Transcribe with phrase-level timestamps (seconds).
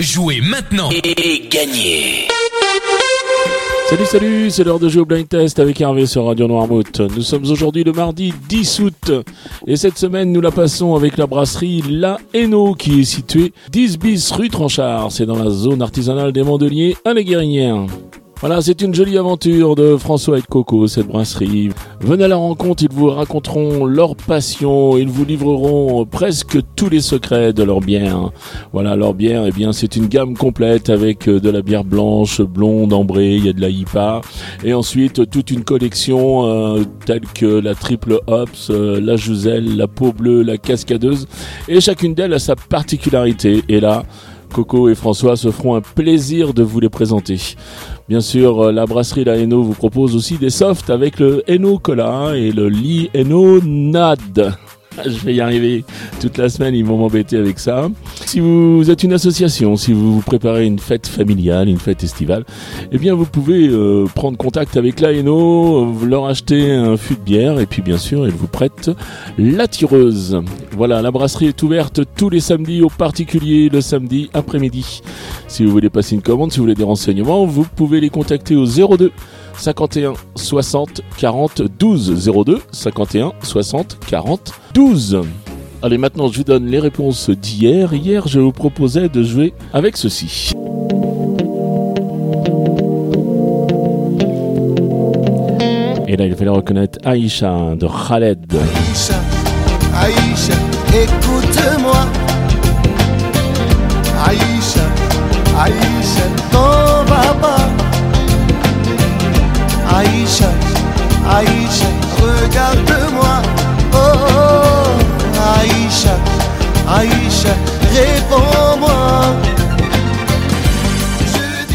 [0.00, 2.26] Jouez maintenant et gagnez
[3.88, 6.98] Salut, salut, c'est l'heure de jouer au blind test avec Hervé sur Radio Noirmouth.
[6.98, 9.12] Nous sommes aujourd'hui le mardi 10 août
[9.68, 13.98] et cette semaine nous la passons avec la brasserie La Hainaut qui est située 10
[14.00, 15.12] bis rue Tranchard.
[15.12, 17.86] C'est dans la zone artisanale des Mandeliers à Les Guérinières.
[18.46, 21.70] Voilà, c'est une jolie aventure de François et de Coco, cette brasserie.
[22.00, 27.00] Venez à la rencontre, ils vous raconteront leur passion, ils vous livreront presque tous les
[27.00, 28.32] secrets de leur bière.
[28.74, 32.92] Voilà, leur bière, eh bien, c'est une gamme complète avec de la bière blanche, blonde,
[32.92, 34.20] ambrée, il y a de la IPA,
[34.62, 39.88] et ensuite toute une collection euh, telle que la triple hops, euh, la Juselle, la
[39.88, 41.28] peau bleue, la cascadeuse,
[41.66, 43.62] et chacune d'elles a sa particularité.
[43.70, 44.04] Et là,
[44.54, 47.56] Coco et François se feront un plaisir de vous les présenter.
[48.08, 51.80] Bien sûr, euh, la brasserie La Hainaut vous propose aussi des softs avec le Hainaut
[51.80, 54.54] Cola et le Lee Hainaut Nad.
[55.04, 55.84] Je vais y arriver
[56.20, 57.88] toute la semaine, ils vont m'embêter avec ça.
[58.26, 62.44] Si vous êtes une association, si vous préparez une fête familiale, une fête estivale,
[62.92, 67.14] eh bien vous pouvez euh, prendre contact avec la Hainaut, euh, leur acheter un fût
[67.14, 68.90] de bière et puis bien sûr, ils vous prêtent
[69.38, 70.40] la tireuse.
[70.72, 75.02] Voilà, la brasserie est ouverte tous les samedis au particulier le samedi après-midi.
[75.48, 78.56] Si vous voulez passer une commande, si vous voulez des renseignements, vous pouvez les contacter
[78.56, 79.12] au 02
[79.56, 85.20] 51 60 40 12 02 51 60 40 12.
[85.82, 87.94] Allez, maintenant je vous donne les réponses d'hier.
[87.94, 90.52] Hier, je vous proposais de jouer avec ceci.
[96.08, 98.46] Et là, il fallait reconnaître Aïcha de Khaled.
[98.52, 99.14] Aïcha,
[99.96, 100.54] Aïcha,
[100.92, 102.06] écoute-moi.
[104.26, 104.86] Aïcha,
[105.58, 107.68] Aïcha, t'en vas pas.
[109.98, 110.50] Aïcha,
[111.28, 111.83] Aïcha,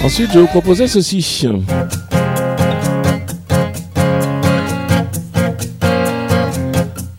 [0.03, 1.45] Ensuite, je vous proposais ceci.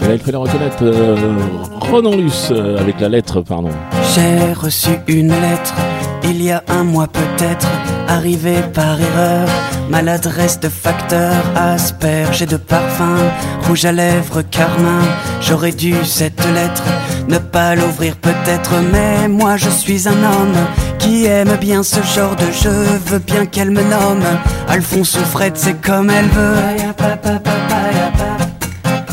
[0.00, 1.36] Là, il fallait reconnaître euh,
[1.80, 3.70] Ronan Luce euh, avec la lettre, pardon.
[4.14, 5.74] J'ai reçu une lettre
[6.24, 7.68] il y a un mois peut-être,
[8.08, 9.48] arrivée par erreur.
[9.88, 13.16] Maladresse de facteur, asperge de parfum,
[13.66, 15.02] rouge à lèvres, carmin.
[15.40, 16.84] J'aurais dû cette lettre
[17.28, 20.56] ne pas l'ouvrir peut-être, mais moi je suis un homme
[21.00, 22.84] qui aime bien ce genre de jeu.
[23.06, 24.24] Veux bien qu'elle me nomme
[24.68, 26.56] Alphonse ou Fred, c'est comme elle veut.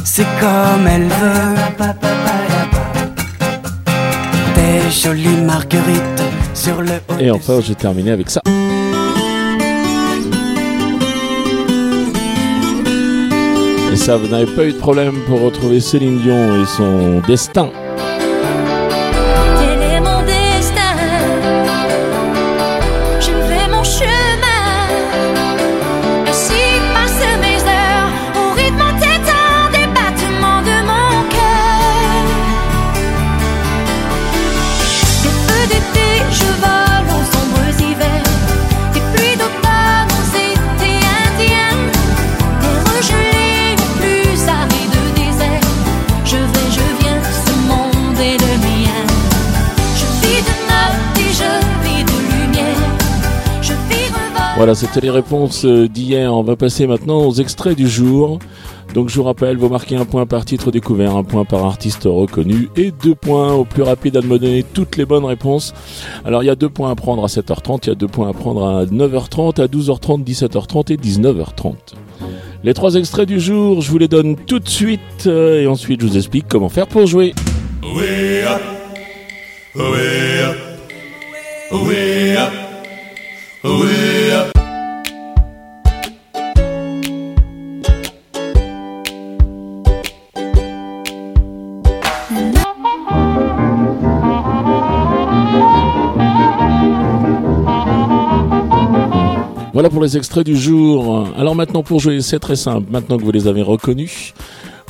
[0.03, 1.55] C'est comme elle veut.
[4.55, 8.41] Des jolies marguerites sur le haut Et enfin, j'ai terminé avec ça.
[13.91, 17.69] Et ça, vous n'avez pas eu de problème pour retrouver Céline Dion et son destin.
[54.57, 56.33] Voilà, c'était les réponses euh, d'hier.
[56.33, 58.39] On va passer maintenant aux extraits du jour.
[58.95, 62.05] Donc je vous rappelle, vous marquez un point par titre découvert, un point par artiste
[62.05, 65.75] reconnu et deux points au plus rapide à me donner toutes les bonnes réponses.
[66.25, 68.29] Alors il y a deux points à prendre à 7h30, il y a deux points
[68.29, 71.75] à prendre à 9h30, à 12h30, 17h30 et 19h30.
[72.63, 76.01] Les trois extraits du jour, je vous les donne tout de suite euh, et ensuite
[76.01, 77.35] je vous explique comment faire pour jouer.
[99.77, 101.27] Voilà pour les extraits du jour.
[101.37, 102.87] Alors maintenant pour jouer, c'est très simple.
[102.89, 104.33] Maintenant que vous les avez reconnus,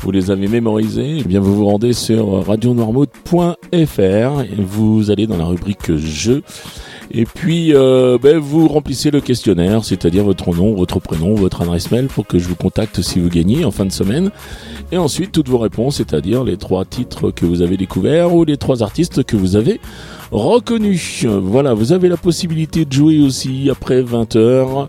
[0.02, 5.46] vous les avez mémorisés, eh bien vous vous rendez sur radionoirmouth.fr vous allez dans la
[5.46, 6.44] rubrique jeux.
[7.10, 11.90] Et puis euh, ben, vous remplissez le questionnaire, c'est-à-dire votre nom, votre prénom, votre adresse
[11.92, 14.32] mail pour que je vous contacte si vous gagnez en fin de semaine.
[14.92, 18.58] Et ensuite toutes vos réponses, c'est-à-dire les trois titres que vous avez découverts ou les
[18.58, 19.80] trois artistes que vous avez
[20.32, 21.00] reconnu.
[21.26, 24.88] Voilà, vous avez la possibilité de jouer aussi après 20h,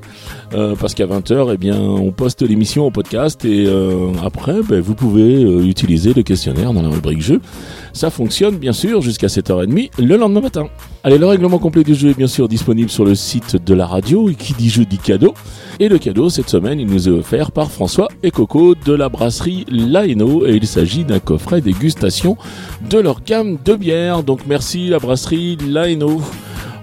[0.54, 4.80] euh, parce qu'à 20h, eh bien, on poste l'émission au podcast et euh, après, ben,
[4.80, 7.40] vous pouvez euh, utiliser le questionnaire dans la rubrique jeu.
[7.92, 10.68] Ça fonctionne bien sûr jusqu'à 7h30 le lendemain matin.
[11.04, 13.86] Allez, le règlement complet du jeu est bien sûr disponible sur le site de la
[13.86, 15.34] radio, qui dit jeu dit cadeau.
[15.80, 19.08] Et le cadeau cette semaine, il nous est offert par François et Coco de la
[19.08, 22.36] brasserie Laeno et il s'agit d'un coffret dégustation
[22.90, 24.22] de leur gamme de bières.
[24.22, 26.20] Donc merci la brasserie Laeno.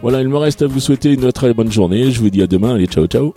[0.02, 2.12] Voilà, il me reste à vous souhaiter une très bonne journée.
[2.12, 2.76] Je vous dis à demain.
[2.76, 3.34] Allez, ciao ciao.